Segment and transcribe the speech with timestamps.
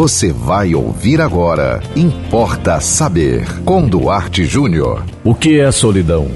[0.00, 1.82] Você vai ouvir agora.
[1.94, 3.46] Importa saber.
[3.64, 5.04] Com Duarte Júnior.
[5.22, 6.26] O que é solidão?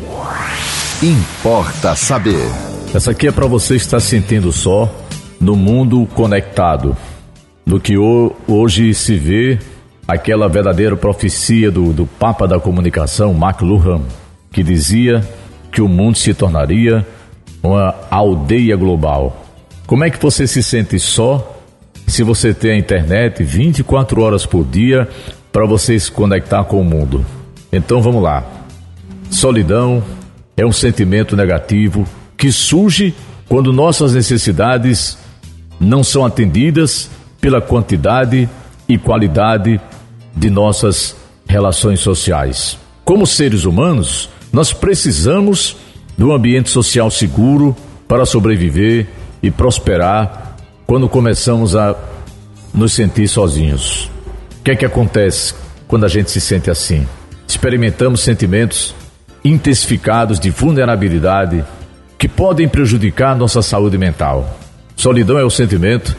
[1.03, 2.47] Importa saber.
[2.95, 4.95] Essa aqui é para você estar sentindo só
[5.41, 6.95] no mundo conectado.
[7.65, 9.59] No que hoje se vê
[10.07, 14.03] aquela verdadeira profecia do, do Papa da Comunicação, McLuhan,
[14.53, 15.27] que dizia
[15.73, 17.07] que o mundo se tornaria
[17.63, 19.43] uma aldeia global.
[19.87, 21.54] Como é que você se sente só
[22.07, 25.09] se você tem a internet 24 horas por dia
[25.53, 27.25] para você se conectar com o mundo?
[27.73, 28.45] Então vamos lá.
[29.31, 30.03] Solidão
[30.57, 33.15] é um sentimento negativo que surge
[33.49, 35.19] quando nossas necessidades
[35.81, 38.49] não são atendidas pela quantidade
[38.89, 39.81] e qualidade
[40.37, 42.79] de nossas relações sociais.
[43.05, 45.77] Como seres humanos, nós precisamos
[46.17, 47.77] de um ambiente social seguro
[48.07, 49.07] para sobreviver
[49.43, 50.54] e prosperar
[50.87, 51.97] quando começamos a
[52.73, 54.11] nos sentir sozinhos.
[54.61, 55.55] O que é que acontece
[55.87, 57.07] quando a gente se sente assim?
[57.47, 58.95] Experimentamos sentimentos
[59.45, 61.65] intensificados de vulnerabilidade
[62.19, 64.59] que podem prejudicar nossa saúde mental.
[64.97, 66.17] Solidão é o sentimento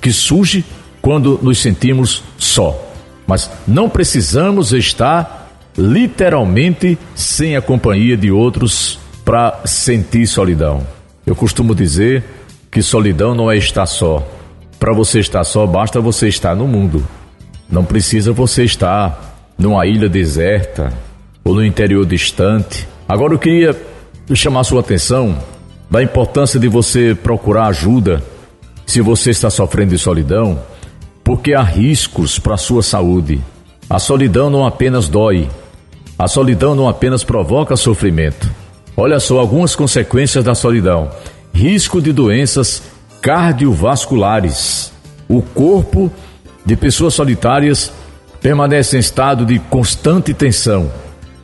[0.00, 0.64] que surge
[1.00, 2.90] quando nos sentimos só.
[3.26, 10.86] Mas não precisamos estar literalmente sem a companhia de outros para sentir solidão.
[11.26, 12.24] Eu costumo dizer
[12.72, 14.26] que solidão não é estar só.
[14.80, 17.06] Para você estar só, basta você estar no mundo.
[17.68, 20.90] Não precisa você estar numa ilha deserta
[21.44, 22.88] ou no interior distante.
[23.06, 23.78] Agora eu queria
[24.34, 25.36] chamar sua atenção
[25.90, 28.22] da importância de você procurar ajuda
[28.86, 30.58] se você está sofrendo de solidão,
[31.22, 33.38] porque há riscos para a sua saúde.
[33.88, 35.46] A solidão não apenas dói,
[36.18, 38.50] a solidão não apenas provoca sofrimento.
[38.96, 41.10] Olha só algumas consequências da solidão:
[41.52, 42.82] risco de doenças
[43.20, 44.92] cardiovasculares.
[45.28, 46.10] O corpo
[46.64, 47.92] de pessoas solitárias
[48.40, 50.90] permanece em estado de constante tensão.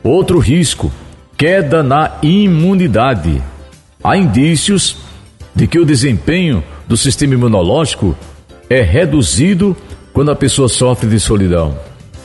[0.03, 0.91] Outro risco:
[1.37, 3.41] queda na imunidade.
[4.03, 4.97] Há indícios
[5.55, 8.15] de que o desempenho do sistema imunológico
[8.69, 9.75] é reduzido
[10.13, 11.77] quando a pessoa sofre de solidão.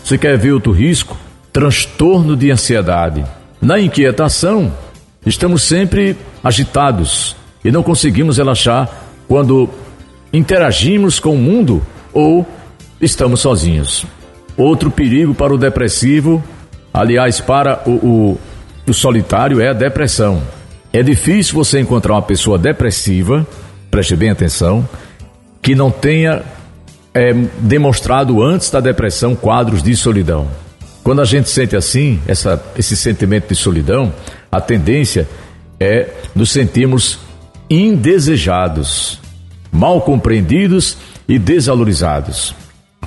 [0.02, 1.16] Você quer ver outro risco?
[1.52, 3.24] Transtorno de ansiedade.
[3.60, 4.72] Na inquietação,
[5.24, 8.90] estamos sempre agitados e não conseguimos relaxar
[9.26, 9.70] quando
[10.32, 11.82] interagimos com o mundo
[12.12, 12.46] ou
[13.00, 14.04] estamos sozinhos.
[14.56, 16.42] Outro perigo para o depressivo,
[16.92, 18.40] aliás, para o, o,
[18.86, 20.42] o solitário, é a depressão.
[20.92, 23.46] É difícil você encontrar uma pessoa depressiva,
[23.90, 24.88] preste bem atenção,
[25.60, 26.42] que não tenha
[27.12, 30.46] é, demonstrado antes da depressão quadros de solidão.
[31.02, 34.12] Quando a gente sente assim, essa, esse sentimento de solidão,
[34.50, 35.28] a tendência
[35.80, 37.18] é nos sentirmos
[37.82, 39.20] indesejados,
[39.72, 40.96] mal compreendidos
[41.28, 42.54] e desvalorizados.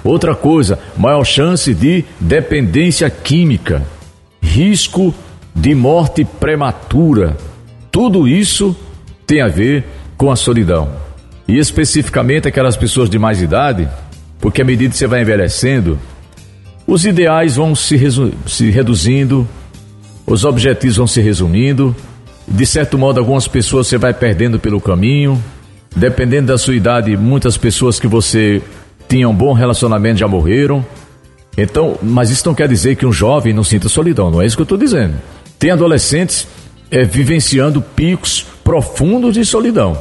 [0.03, 3.83] Outra coisa, maior chance de dependência química,
[4.41, 5.13] risco
[5.55, 7.38] de morte prematura.
[7.91, 8.75] Tudo isso
[9.25, 9.85] tem a ver
[10.16, 10.89] com a solidão.
[11.47, 13.88] E especificamente aquelas pessoas de mais idade,
[14.39, 15.97] porque à medida que você vai envelhecendo,
[16.85, 17.97] os ideais vão se,
[18.45, 19.47] se reduzindo,
[20.25, 21.95] os objetivos vão se resumindo,
[22.47, 25.41] de certo modo, algumas pessoas você vai perdendo pelo caminho.
[25.96, 28.62] Dependendo da sua idade, muitas pessoas que você
[29.09, 30.85] tinha um bom relacionamento já morreram.
[31.58, 34.56] Então, mas isso não quer dizer que um jovem não sinta solidão, não é isso
[34.56, 35.16] que eu estou dizendo.
[35.58, 36.47] Tem adolescentes
[36.91, 39.97] é, vivenciando picos profundos de solidão.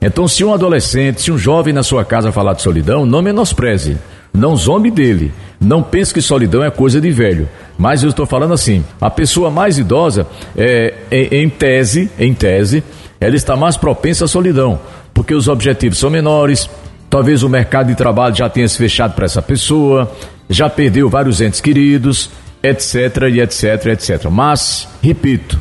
[0.00, 3.96] Então, se um adolescente, se um jovem na sua casa falar de solidão, não menospreze,
[4.32, 7.48] não zombe dele, não pense que solidão é coisa de velho.
[7.76, 10.26] Mas eu estou falando assim, a pessoa mais idosa,
[10.56, 12.82] é, em, em tese, em tese,
[13.20, 14.78] ela está mais propensa à solidão,
[15.12, 16.68] porque os objetivos são menores,
[17.10, 20.10] talvez o mercado de trabalho já tenha se fechado para essa pessoa,
[20.48, 22.30] já perdeu vários entes queridos,
[22.62, 22.94] etc,
[23.30, 24.26] e etc, etc.
[24.30, 25.60] Mas, repito,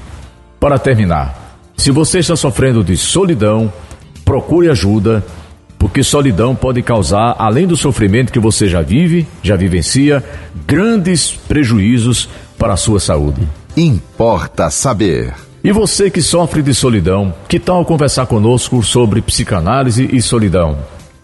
[0.60, 3.72] para terminar, se você está sofrendo de solidão,
[4.26, 5.24] procure ajuda,
[5.78, 10.24] porque solidão pode causar, além do sofrimento que você já vive, já vivencia,
[10.66, 12.28] grandes prejuízos
[12.58, 13.48] para a sua saúde.
[13.76, 15.34] Importa saber.
[15.64, 20.78] E você que sofre de solidão, que tal conversar conosco sobre psicanálise e solidão?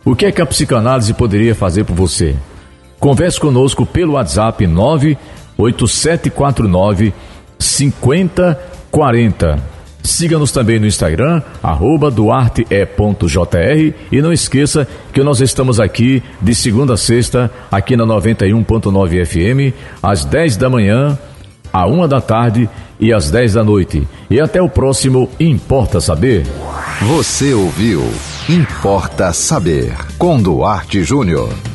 [0.06, 2.36] O que é que a psicanálise poderia fazer por você?
[3.00, 7.14] Converse conosco pelo WhatsApp 98749
[7.58, 9.73] 5040.
[10.04, 16.96] Siga-nos também no Instagram, arroba duarte.jr e não esqueça que nós estamos aqui de segunda
[16.96, 19.74] a sexta, aqui na 91.9 FM,
[20.04, 21.18] às 10 da manhã,
[21.72, 22.70] à uma da tarde
[23.00, 24.06] e às 10 da noite.
[24.30, 26.46] E até o próximo Importa Saber.
[27.02, 28.04] Você ouviu
[28.50, 31.73] Importa Saber com Duarte Júnior.